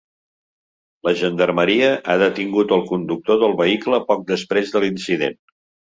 La 1.07 1.13
gendarmeria 1.19 1.91
ha 2.13 2.17
detingut 2.23 2.73
el 2.79 2.83
conductor 2.93 3.39
del 3.45 3.53
vehicle 3.63 4.01
poc 4.09 4.29
després 4.33 4.75
de 4.77 4.83
l’incident. 4.87 5.39